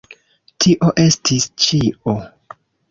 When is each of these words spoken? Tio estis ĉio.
Tio 0.65 0.89
estis 1.03 1.47
ĉio. 1.67 2.19